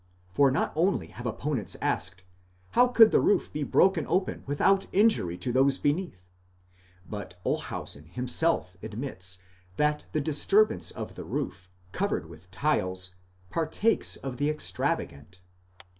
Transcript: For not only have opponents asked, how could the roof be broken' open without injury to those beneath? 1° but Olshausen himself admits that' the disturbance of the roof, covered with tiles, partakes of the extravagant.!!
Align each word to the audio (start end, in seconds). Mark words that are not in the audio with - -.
For 0.31 0.49
not 0.49 0.73
only 0.75 1.09
have 1.09 1.27
opponents 1.27 1.77
asked, 1.79 2.23
how 2.71 2.87
could 2.87 3.11
the 3.11 3.19
roof 3.19 3.53
be 3.53 3.61
broken' 3.61 4.07
open 4.09 4.41
without 4.47 4.87
injury 4.91 5.37
to 5.37 5.51
those 5.53 5.77
beneath? 5.77 6.25
1° 7.05 7.09
but 7.11 7.35
Olshausen 7.45 8.05
himself 8.07 8.75
admits 8.81 9.37
that' 9.77 10.07
the 10.13 10.19
disturbance 10.19 10.89
of 10.89 11.13
the 11.13 11.23
roof, 11.23 11.69
covered 11.91 12.25
with 12.27 12.49
tiles, 12.49 13.11
partakes 13.51 14.15
of 14.15 14.37
the 14.37 14.49
extravagant.!! 14.49 15.39